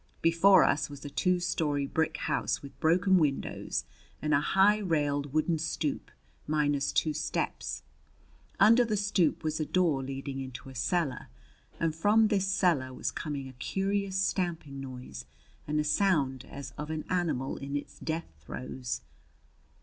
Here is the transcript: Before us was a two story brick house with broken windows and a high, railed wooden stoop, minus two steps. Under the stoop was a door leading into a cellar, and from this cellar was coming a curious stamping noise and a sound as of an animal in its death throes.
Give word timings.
Before 0.23 0.63
us 0.63 0.89
was 0.89 1.05
a 1.05 1.11
two 1.11 1.39
story 1.39 1.85
brick 1.85 2.17
house 2.17 2.63
with 2.63 2.79
broken 2.79 3.19
windows 3.19 3.85
and 4.19 4.33
a 4.33 4.39
high, 4.41 4.79
railed 4.79 5.31
wooden 5.31 5.59
stoop, 5.59 6.09
minus 6.47 6.91
two 6.91 7.13
steps. 7.13 7.83
Under 8.59 8.83
the 8.83 8.97
stoop 8.97 9.43
was 9.43 9.59
a 9.59 9.63
door 9.67 10.01
leading 10.01 10.39
into 10.39 10.69
a 10.69 10.73
cellar, 10.73 11.27
and 11.79 11.93
from 11.95 12.29
this 12.29 12.47
cellar 12.47 12.91
was 12.91 13.11
coming 13.11 13.47
a 13.47 13.53
curious 13.53 14.17
stamping 14.17 14.79
noise 14.79 15.25
and 15.67 15.79
a 15.79 15.83
sound 15.83 16.45
as 16.49 16.71
of 16.79 16.89
an 16.89 17.05
animal 17.07 17.57
in 17.57 17.75
its 17.75 17.99
death 17.99 18.33
throes. 18.39 19.01